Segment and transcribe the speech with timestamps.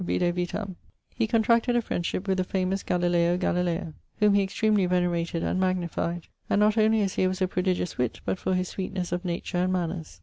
[0.03, 0.75] vide vitam)
[1.13, 6.25] he contracted a friendship with the famous Galileo Galileo,..., whom he extremely venerated and magnified;
[6.49, 9.59] and not only as he was a prodigious witt, but for his sweetnes of nature
[9.59, 10.19] and manners.